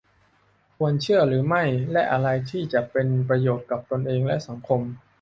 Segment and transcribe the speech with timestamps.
[0.77, 4.81] ควรเชื่อหรือไม่ และอะไรที่จะเป็นประโยชน์กับตนเอง และ สังคม